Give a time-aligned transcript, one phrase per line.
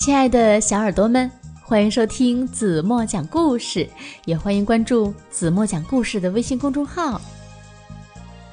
[0.00, 1.30] 亲爱的小耳朵们，
[1.62, 3.86] 欢迎收听子墨讲故事，
[4.24, 7.20] 也欢迎关注子墨讲故事的微信公众号。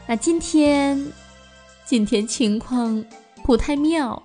[0.06, 1.10] 那今天，
[1.86, 3.02] 今天情况
[3.46, 4.22] 不太妙，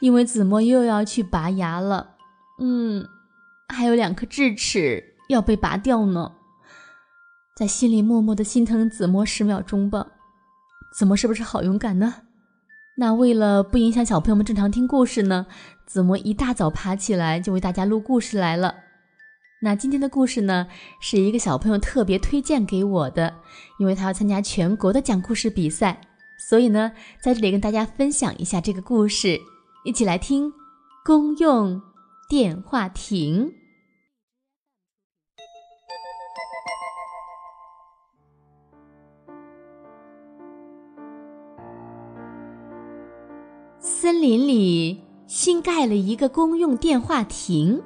[0.00, 2.16] 因为子墨又要去拔牙了。
[2.58, 3.06] 嗯，
[3.68, 6.32] 还有两颗智齿要被拔掉呢，
[7.56, 10.04] 在心里默默的心疼子墨十秒钟吧。
[10.92, 12.25] 子墨是不是好勇敢呢？
[12.98, 15.46] 那为了不影响小朋友们正常听故事呢，
[15.84, 18.74] 子墨一大早爬起来就为大家录故事来了。
[19.60, 20.66] 那今天的故事呢，
[20.98, 23.34] 是一个小朋友特别推荐给我的，
[23.78, 26.00] 因为他要参加全国的讲故事比赛，
[26.48, 29.38] 所以呢，在这里跟大家分享一下这个故事，
[29.84, 30.50] 一起来听
[31.04, 31.82] 公用
[32.30, 33.52] 电话亭。
[44.06, 47.82] 森林里新盖了一个公用电话亭，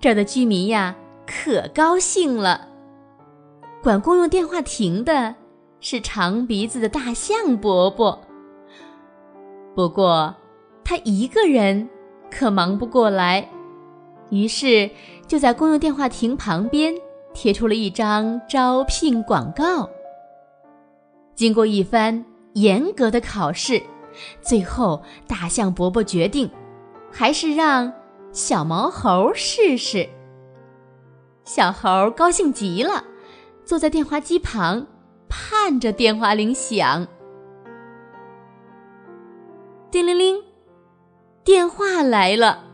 [0.00, 0.94] 这儿的居民呀
[1.26, 2.68] 可高兴了。
[3.82, 5.34] 管公用电话亭的
[5.80, 8.16] 是长鼻子的大象伯伯，
[9.74, 10.32] 不过
[10.84, 11.88] 他一个人
[12.30, 13.50] 可忙不过来，
[14.30, 14.88] 于是
[15.26, 16.94] 就在公用电话亭旁边
[17.32, 19.90] 贴出了一张招聘广告。
[21.34, 23.82] 经过一番严格的考试。
[24.40, 26.50] 最后，大象伯伯决定，
[27.12, 27.92] 还是让
[28.32, 30.08] 小毛猴试试。
[31.44, 33.04] 小猴高兴极了，
[33.64, 34.86] 坐在电话机旁，
[35.28, 37.06] 盼着电话铃响。
[39.90, 40.42] 叮铃铃，
[41.44, 42.64] 电话来了。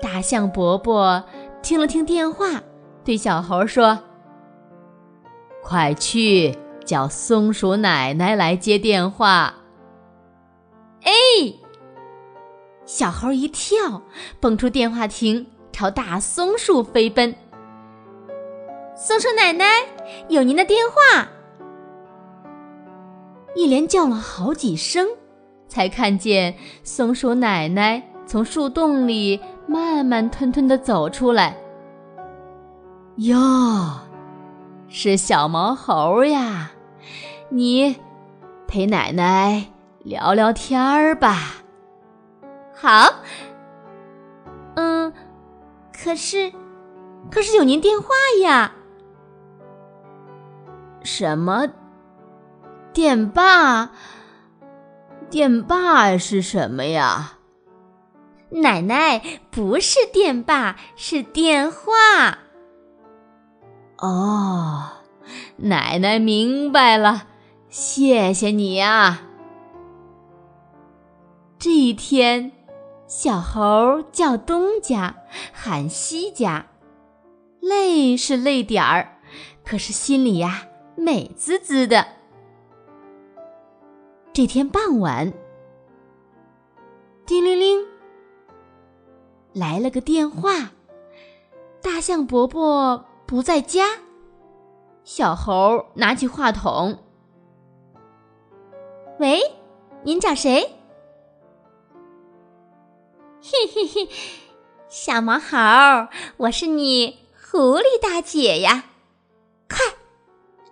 [0.00, 1.24] 大象伯伯
[1.60, 2.62] 听了听电话，
[3.04, 3.98] 对小猴说
[5.60, 9.52] ：“快去叫松鼠奶奶来接电话。”
[11.02, 11.12] 哎！
[12.84, 14.02] 小猴一跳，
[14.40, 17.34] 蹦出电话亭，朝大松树飞奔。
[18.96, 19.64] 松鼠奶奶，
[20.28, 21.28] 有您的电话！
[23.54, 25.06] 一连叫了好几声，
[25.68, 31.56] 才看见松鼠奶奶从树洞里慢慢吞吞的走出来。
[33.16, 33.38] 哟，
[34.88, 36.70] 是小毛猴呀！
[37.50, 37.96] 你
[38.66, 39.66] 陪奶奶。
[40.08, 41.56] 聊聊天儿吧。
[42.74, 43.20] 好。
[44.74, 45.12] 嗯，
[45.92, 46.50] 可是，
[47.30, 48.08] 可是有您电话
[48.42, 48.72] 呀。
[51.02, 51.68] 什么？
[52.94, 53.90] 电霸？
[55.28, 57.34] 电霸是什么呀？
[58.48, 59.20] 奶奶，
[59.50, 62.38] 不是电霸，是电话。
[63.98, 64.84] 哦，
[65.56, 67.26] 奶奶明白了，
[67.68, 69.20] 谢谢你呀。
[71.58, 72.52] 这一天，
[73.08, 75.16] 小猴叫东家，
[75.52, 76.66] 喊西家，
[77.58, 79.18] 累是累点儿，
[79.64, 82.06] 可是心里呀美滋滋的。
[84.32, 85.32] 这天傍晚，
[87.26, 87.84] 叮铃铃，
[89.52, 90.70] 来了个电话，
[91.82, 93.98] 大象伯伯不在家。
[95.02, 96.96] 小猴拿起话筒
[99.18, 99.40] ：“喂，
[100.04, 100.74] 您找谁？”
[103.40, 104.08] 嘿嘿嘿，
[104.88, 108.84] 小毛猴，我是你狐狸大姐呀！
[109.68, 109.78] 快，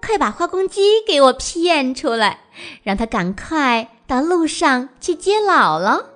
[0.04, 2.40] 快把花公鸡给我骗出来，
[2.82, 6.06] 让他赶快到路上去接姥姥。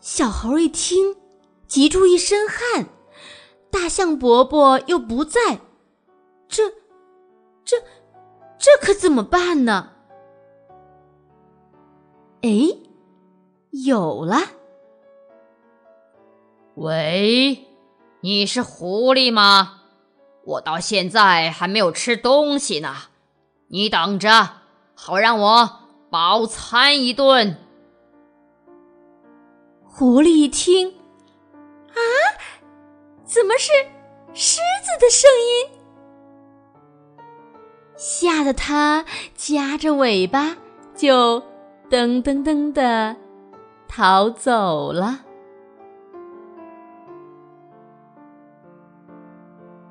[0.00, 1.16] 小猴一听，
[1.68, 2.86] 急出一身汗。
[3.70, 5.60] 大象伯伯又不在，
[6.48, 6.70] 这、
[7.64, 7.76] 这、
[8.58, 9.92] 这可怎么办呢？
[12.42, 12.50] 哎！
[13.84, 14.38] 有了。
[16.76, 17.66] 喂，
[18.20, 19.82] 你是狐狸吗？
[20.44, 22.94] 我到现在还没有吃东西呢，
[23.68, 24.48] 你等着，
[24.94, 25.80] 好让我
[26.10, 27.58] 饱餐一顿。
[29.84, 30.90] 狐狸一听，
[31.88, 31.98] 啊，
[33.24, 33.72] 怎么是
[34.32, 35.70] 狮子的声音？
[37.96, 40.56] 吓得它夹着尾巴
[40.94, 41.40] 就
[41.90, 43.16] 噔噔噔的。
[43.96, 45.20] 逃走了。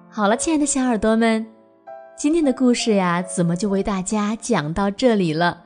[0.07, 1.44] 好了，亲爱的小耳朵们，
[2.16, 5.63] 今天的故事呀，怎么就为大家讲到这里了。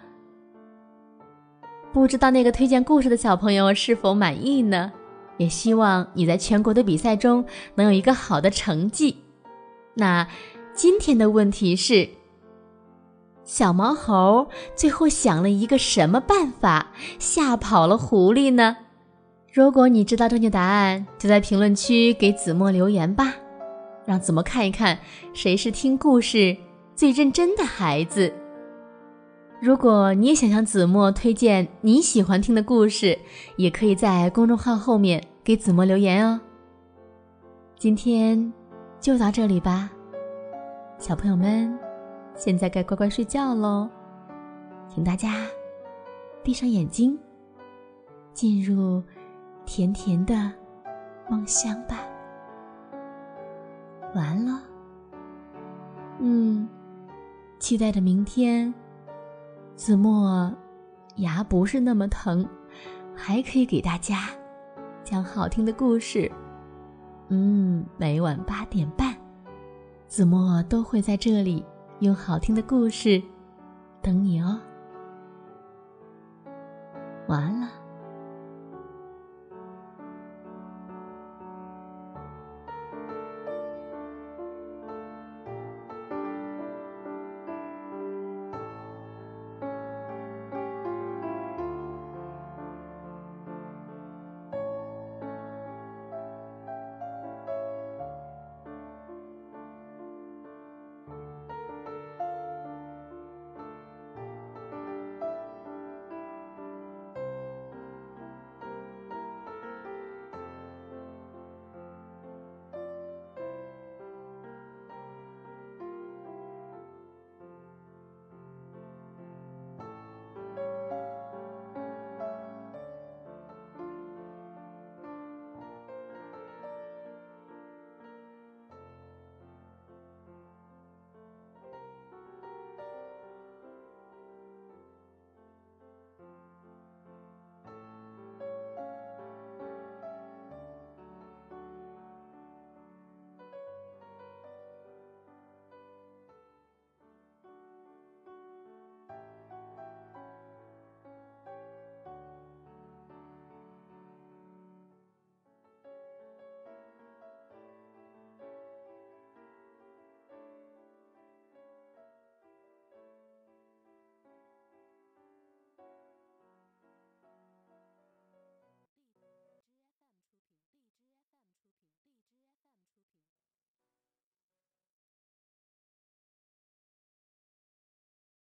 [1.92, 4.94] 不知道那个推荐故事的小朋友是否满意呢？
[5.36, 7.44] 也希望你在全国的比赛中
[7.76, 9.18] 能有一个好的成绩。
[9.96, 10.26] 那
[10.74, 12.08] 今天的问题是：
[13.50, 18.78] 小毛猴最后想了一个什么办法吓跑了狐狸呢？
[19.52, 23.34] 如果你知道正确答案，就在评论区给子墨留言吧，
[24.06, 25.00] 让子墨看一看
[25.34, 26.56] 谁是听故事
[26.94, 28.32] 最认真的孩子。
[29.60, 33.18] 如果你也想向子墨推荐你喜欢听的故事，
[33.58, 36.40] 也可以在公众号后面给子墨留言哦。
[37.80, 38.54] 今天
[39.02, 39.90] 就到这里吧，
[41.00, 41.76] 小朋友们，
[42.40, 43.90] 现在该乖乖睡觉喽，
[44.88, 45.46] 请大家
[46.42, 47.20] 闭上眼睛，
[48.34, 49.04] 进入
[49.66, 50.50] 甜甜的
[51.30, 52.00] 梦乡吧。
[54.16, 54.62] 完了，
[56.20, 56.66] 嗯，
[57.60, 58.74] 期待着明天。
[59.76, 60.50] 子墨
[61.18, 62.48] 牙不是那么疼，
[63.14, 64.30] 还可以给大家
[65.04, 66.32] 讲好听的故事。
[67.28, 69.14] 嗯，每晚八点半，
[70.08, 71.66] 子墨都会在这里
[72.00, 73.22] 用好听的故事
[74.02, 74.60] 等你哦。
[77.28, 77.89] 晚安了。